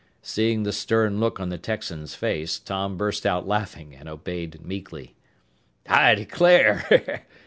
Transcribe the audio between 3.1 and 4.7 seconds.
out laughing and obeyed